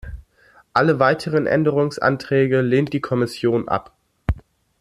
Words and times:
Alle 0.73 0.97
weiteren 0.97 1.45
Änderungsanträge 1.45 2.61
lehnt 2.61 2.91
die 2.91 3.01
Kommission 3.01 3.67
ab. 3.69 3.95